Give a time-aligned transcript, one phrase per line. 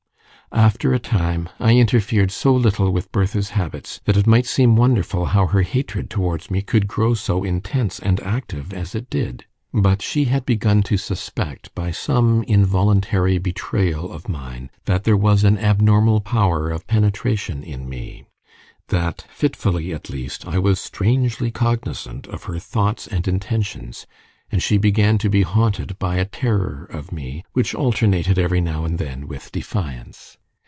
[0.53, 5.27] After a time I interfered so little with Bertha's habits that it might seem wonderful
[5.27, 9.45] how her hatred towards me could grow so intense and active as it did.
[9.73, 15.45] But she had begun to suspect, by some involuntary betrayal of mine, that there was
[15.45, 18.25] an abnormal power of penetration in me
[18.89, 24.05] that fitfully, at least, I was strangely cognizant of her thoughts and intentions,
[24.51, 28.83] and she began to be haunted by a terror of me, which alternated every now
[28.83, 30.37] and then with defiance.